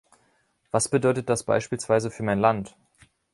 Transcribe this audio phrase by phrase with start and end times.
[0.71, 2.75] Was bedeutet das beispielsweise für mein Land?